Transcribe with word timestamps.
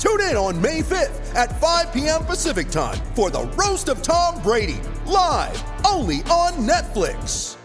Tune 0.00 0.20
in 0.22 0.34
on 0.34 0.60
May 0.62 0.80
5th 0.80 1.34
at 1.34 1.60
5 1.60 1.92
p.m. 1.92 2.24
Pacific 2.24 2.70
time 2.70 2.96
for 3.14 3.28
the 3.28 3.42
Roast 3.48 3.90
of 3.90 4.00
Tom 4.00 4.42
Brady, 4.42 4.80
live 5.04 5.62
only 5.86 6.20
on 6.30 6.52
Netflix. 6.66 7.58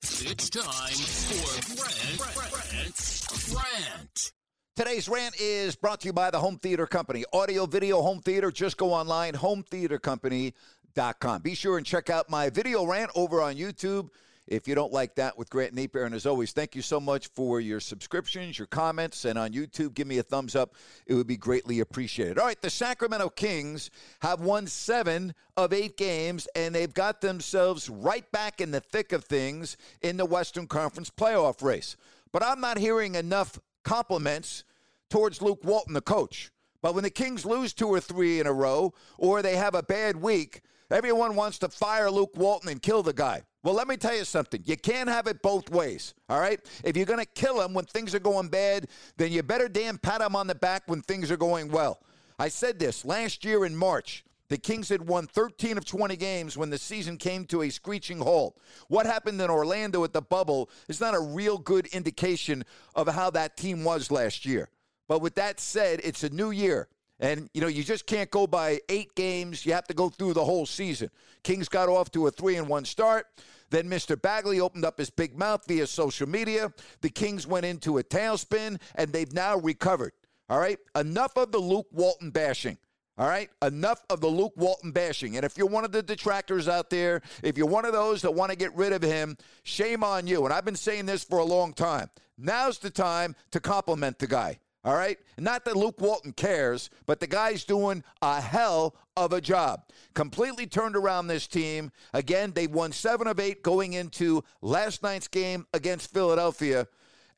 It's 0.00 0.48
time 0.48 0.94
for 0.94 1.74
Brent, 1.74 2.18
Brent, 2.36 3.26
Brent. 3.52 4.32
Today's 4.76 5.08
rant 5.08 5.34
is 5.40 5.74
brought 5.74 6.02
to 6.02 6.06
you 6.06 6.12
by 6.12 6.30
the 6.30 6.38
Home 6.38 6.56
Theater 6.58 6.86
Company. 6.86 7.24
Audio, 7.32 7.66
video, 7.66 8.00
home 8.00 8.20
theater. 8.20 8.52
Just 8.52 8.76
go 8.76 8.92
online, 8.92 9.32
hometheatercompany.com. 9.32 11.42
Be 11.42 11.56
sure 11.56 11.78
and 11.78 11.86
check 11.86 12.10
out 12.10 12.30
my 12.30 12.48
video 12.48 12.86
rant 12.86 13.10
over 13.16 13.42
on 13.42 13.56
YouTube 13.56 14.10
if 14.48 14.66
you 14.66 14.74
don't 14.74 14.92
like 14.92 15.14
that 15.16 15.36
with 15.36 15.50
Grant 15.50 15.74
Napier. 15.74 16.04
And 16.04 16.14
as 16.14 16.26
always, 16.26 16.52
thank 16.52 16.74
you 16.74 16.82
so 16.82 16.98
much 16.98 17.28
for 17.28 17.60
your 17.60 17.80
subscriptions, 17.80 18.58
your 18.58 18.66
comments, 18.66 19.24
and 19.26 19.38
on 19.38 19.52
YouTube, 19.52 19.94
give 19.94 20.06
me 20.06 20.18
a 20.18 20.22
thumbs 20.22 20.56
up. 20.56 20.74
It 21.06 21.14
would 21.14 21.26
be 21.26 21.36
greatly 21.36 21.80
appreciated. 21.80 22.38
All 22.38 22.46
right, 22.46 22.60
the 22.60 22.70
Sacramento 22.70 23.28
Kings 23.28 23.90
have 24.20 24.40
won 24.40 24.66
seven 24.66 25.34
of 25.56 25.72
eight 25.72 25.96
games, 25.96 26.48
and 26.56 26.74
they've 26.74 26.92
got 26.92 27.20
themselves 27.20 27.90
right 27.90 28.28
back 28.32 28.60
in 28.60 28.70
the 28.70 28.80
thick 28.80 29.12
of 29.12 29.24
things 29.24 29.76
in 30.00 30.16
the 30.16 30.24
Western 30.24 30.66
Conference 30.66 31.10
playoff 31.10 31.62
race. 31.62 31.96
But 32.32 32.42
I'm 32.42 32.60
not 32.60 32.78
hearing 32.78 33.14
enough 33.14 33.60
compliments 33.84 34.64
towards 35.10 35.42
Luke 35.42 35.60
Walton, 35.62 35.94
the 35.94 36.00
coach. 36.00 36.50
But 36.80 36.94
when 36.94 37.04
the 37.04 37.10
Kings 37.10 37.44
lose 37.44 37.74
two 37.74 37.88
or 37.88 38.00
three 38.00 38.40
in 38.40 38.46
a 38.46 38.52
row, 38.52 38.94
or 39.18 39.42
they 39.42 39.56
have 39.56 39.74
a 39.74 39.82
bad 39.82 40.16
week, 40.16 40.62
everyone 40.90 41.34
wants 41.36 41.58
to 41.58 41.68
fire 41.68 42.10
Luke 42.10 42.36
Walton 42.36 42.70
and 42.70 42.80
kill 42.80 43.02
the 43.02 43.12
guy. 43.12 43.42
Well, 43.64 43.74
let 43.74 43.88
me 43.88 43.96
tell 43.96 44.16
you 44.16 44.24
something. 44.24 44.62
You 44.64 44.76
can't 44.76 45.08
have 45.08 45.26
it 45.26 45.42
both 45.42 45.68
ways, 45.70 46.14
all 46.28 46.40
right? 46.40 46.60
If 46.84 46.96
you're 46.96 47.06
going 47.06 47.18
to 47.18 47.26
kill 47.26 47.60
him 47.60 47.74
when 47.74 47.84
things 47.86 48.14
are 48.14 48.20
going 48.20 48.48
bad, 48.48 48.86
then 49.16 49.32
you 49.32 49.42
better 49.42 49.68
damn 49.68 49.98
pat 49.98 50.20
him 50.20 50.36
on 50.36 50.46
the 50.46 50.54
back 50.54 50.84
when 50.86 51.02
things 51.02 51.30
are 51.30 51.36
going 51.36 51.70
well. 51.70 51.98
I 52.38 52.48
said 52.48 52.78
this 52.78 53.04
last 53.04 53.44
year 53.44 53.64
in 53.64 53.74
March. 53.74 54.24
The 54.48 54.56
Kings 54.56 54.88
had 54.88 55.06
won 55.06 55.26
13 55.26 55.76
of 55.76 55.84
20 55.84 56.16
games 56.16 56.56
when 56.56 56.70
the 56.70 56.78
season 56.78 57.18
came 57.18 57.44
to 57.46 57.62
a 57.62 57.70
screeching 57.70 58.20
halt. 58.20 58.58
What 58.86 59.04
happened 59.04 59.40
in 59.40 59.50
Orlando 59.50 60.04
at 60.04 60.14
the 60.14 60.22
bubble 60.22 60.70
is 60.88 61.00
not 61.00 61.14
a 61.14 61.20
real 61.20 61.58
good 61.58 61.86
indication 61.88 62.64
of 62.94 63.08
how 63.08 63.28
that 63.30 63.58
team 63.58 63.84
was 63.84 64.10
last 64.10 64.46
year. 64.46 64.70
But 65.06 65.20
with 65.20 65.34
that 65.34 65.60
said, 65.60 66.00
it's 66.02 66.22
a 66.22 66.30
new 66.30 66.50
year. 66.50 66.88
And, 67.20 67.50
you 67.52 67.60
know, 67.60 67.66
you 67.66 67.82
just 67.82 68.06
can't 68.06 68.30
go 68.30 68.46
by 68.46 68.80
eight 68.88 69.14
games. 69.14 69.66
You 69.66 69.72
have 69.72 69.86
to 69.88 69.94
go 69.94 70.08
through 70.08 70.34
the 70.34 70.44
whole 70.44 70.66
season. 70.66 71.10
Kings 71.42 71.68
got 71.68 71.88
off 71.88 72.10
to 72.12 72.26
a 72.28 72.30
3 72.30 72.56
and 72.56 72.68
1 72.68 72.84
start. 72.84 73.26
Then 73.70 73.88
Mr. 73.90 74.20
Bagley 74.20 74.60
opened 74.60 74.84
up 74.84 74.98
his 74.98 75.10
big 75.10 75.36
mouth 75.36 75.66
via 75.66 75.86
social 75.86 76.28
media. 76.28 76.72
The 77.00 77.10
Kings 77.10 77.46
went 77.46 77.66
into 77.66 77.98
a 77.98 78.04
tailspin, 78.04 78.80
and 78.94 79.12
they've 79.12 79.32
now 79.32 79.58
recovered. 79.58 80.12
All 80.48 80.58
right? 80.58 80.78
Enough 80.94 81.36
of 81.36 81.52
the 81.52 81.58
Luke 81.58 81.88
Walton 81.92 82.30
bashing. 82.30 82.78
All 83.18 83.28
right? 83.28 83.50
Enough 83.62 84.04
of 84.10 84.20
the 84.20 84.28
Luke 84.28 84.54
Walton 84.56 84.92
bashing. 84.92 85.36
And 85.36 85.44
if 85.44 85.58
you're 85.58 85.66
one 85.66 85.84
of 85.84 85.90
the 85.90 86.02
detractors 86.02 86.68
out 86.68 86.88
there, 86.88 87.20
if 87.42 87.58
you're 87.58 87.66
one 87.66 87.84
of 87.84 87.92
those 87.92 88.22
that 88.22 88.32
want 88.32 88.52
to 88.52 88.56
get 88.56 88.74
rid 88.76 88.92
of 88.92 89.02
him, 89.02 89.36
shame 89.64 90.04
on 90.04 90.28
you. 90.28 90.44
And 90.44 90.54
I've 90.54 90.64
been 90.64 90.76
saying 90.76 91.06
this 91.06 91.24
for 91.24 91.38
a 91.38 91.44
long 91.44 91.74
time. 91.74 92.10
Now's 92.38 92.78
the 92.78 92.90
time 92.90 93.34
to 93.50 93.58
compliment 93.58 94.20
the 94.20 94.28
guy. 94.28 94.60
All 94.84 94.94
right? 94.94 95.18
Not 95.36 95.64
that 95.64 95.76
Luke 95.76 96.00
Walton 96.00 96.32
cares, 96.32 96.88
but 97.06 97.20
the 97.20 97.26
guy's 97.26 97.64
doing 97.64 98.04
a 98.22 98.40
hell 98.40 98.94
of 99.16 99.32
a 99.32 99.40
job. 99.40 99.82
Completely 100.14 100.66
turned 100.66 100.96
around 100.96 101.26
this 101.26 101.46
team. 101.46 101.90
Again, 102.14 102.52
they 102.52 102.66
won 102.66 102.92
seven 102.92 103.26
of 103.26 103.40
eight 103.40 103.62
going 103.62 103.94
into 103.94 104.42
last 104.62 105.02
night's 105.02 105.28
game 105.28 105.66
against 105.74 106.12
Philadelphia. 106.12 106.86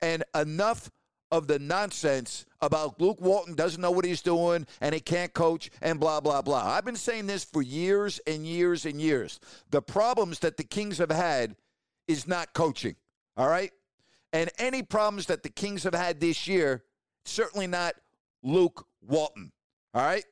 And 0.02 0.22
enough 0.34 0.90
of 1.32 1.46
the 1.46 1.58
nonsense 1.58 2.44
about 2.60 3.00
Luke 3.00 3.20
Walton 3.20 3.54
doesn't 3.54 3.80
know 3.80 3.90
what 3.90 4.04
he's 4.04 4.22
doing 4.22 4.66
and 4.80 4.94
he 4.94 5.00
can't 5.00 5.32
coach 5.32 5.70
and 5.80 5.98
blah, 6.00 6.20
blah, 6.20 6.42
blah. 6.42 6.66
I've 6.66 6.84
been 6.84 6.96
saying 6.96 7.26
this 7.26 7.44
for 7.44 7.62
years 7.62 8.20
and 8.26 8.44
years 8.44 8.84
and 8.84 9.00
years. 9.00 9.40
The 9.70 9.80
problems 9.80 10.40
that 10.40 10.56
the 10.56 10.64
Kings 10.64 10.98
have 10.98 11.10
had 11.10 11.56
is 12.06 12.26
not 12.26 12.52
coaching. 12.52 12.96
All 13.36 13.48
right? 13.48 13.72
And 14.32 14.50
any 14.58 14.82
problems 14.82 15.26
that 15.26 15.42
the 15.42 15.48
Kings 15.48 15.84
have 15.84 15.94
had 15.94 16.20
this 16.20 16.46
year 16.46 16.84
certainly 17.24 17.66
not 17.66 17.94
Luke 18.42 18.86
Walton. 19.06 19.52
All 19.94 20.02
right? 20.02 20.24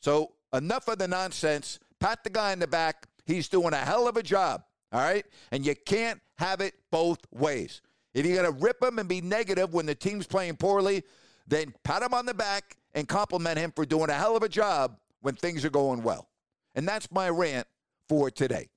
So 0.00 0.32
enough 0.52 0.88
of 0.88 0.98
the 0.98 1.08
nonsense. 1.08 1.78
Pat 2.00 2.24
the 2.24 2.30
guy 2.30 2.52
in 2.52 2.58
the 2.58 2.66
back. 2.66 3.06
He's 3.26 3.48
doing 3.48 3.72
a 3.72 3.76
hell 3.76 4.08
of 4.08 4.16
a 4.16 4.22
job. 4.22 4.64
All 4.92 5.00
right? 5.00 5.24
And 5.50 5.64
you 5.64 5.74
can't 5.74 6.20
have 6.38 6.60
it 6.60 6.74
both 6.90 7.20
ways. 7.32 7.80
If 8.14 8.26
you're 8.26 8.42
going 8.42 8.54
to 8.54 8.62
rip 8.62 8.82
him 8.82 8.98
and 8.98 9.08
be 9.08 9.20
negative 9.20 9.72
when 9.72 9.86
the 9.86 9.94
team's 9.94 10.26
playing 10.26 10.56
poorly, 10.56 11.02
then 11.46 11.72
pat 11.82 12.02
him 12.02 12.14
on 12.14 12.26
the 12.26 12.34
back 12.34 12.76
and 12.94 13.08
compliment 13.08 13.58
him 13.58 13.72
for 13.74 13.86
doing 13.86 14.10
a 14.10 14.14
hell 14.14 14.36
of 14.36 14.42
a 14.42 14.48
job 14.48 14.98
when 15.20 15.34
things 15.34 15.64
are 15.64 15.70
going 15.70 16.02
well. 16.02 16.28
And 16.74 16.86
that's 16.86 17.10
my 17.10 17.28
rant 17.28 17.66
for 18.08 18.30
today. 18.30 18.68